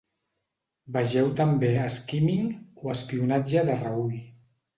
[0.95, 2.49] Vegeu també skimming
[2.87, 4.19] o espionatge de reüll.